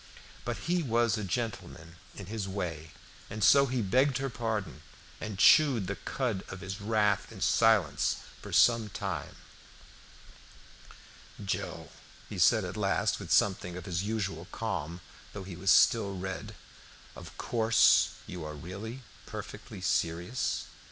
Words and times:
But 0.45 0.57
he 0.65 0.81
was 0.81 1.15
a 1.15 1.23
gentleman 1.23 1.95
in 2.15 2.25
his 2.25 2.47
way, 2.47 2.89
and 3.29 3.43
so 3.43 3.67
he 3.67 3.83
begged 3.83 4.17
her 4.17 4.31
pardon, 4.31 4.81
and 5.19 5.37
chewed 5.37 5.85
the 5.85 5.95
cud 5.95 6.43
of 6.49 6.61
his 6.61 6.81
wrath 6.81 7.31
in 7.31 7.39
silence 7.39 8.17
for 8.41 8.51
some 8.51 8.89
time. 8.89 9.35
"Joe," 11.45 11.89
he 12.29 12.39
said 12.39 12.65
at 12.65 12.75
last, 12.75 13.19
with 13.19 13.31
something 13.31 13.77
of 13.77 13.85
his 13.85 14.01
usual 14.01 14.47
calm, 14.51 15.01
though 15.33 15.43
he 15.43 15.55
was 15.55 15.69
still 15.69 16.17
red, 16.17 16.55
"of 17.15 17.37
course 17.37 18.13
you 18.25 18.43
are 18.43 18.55
really 18.55 19.03
perfectly 19.27 19.81
serious? 19.81 20.65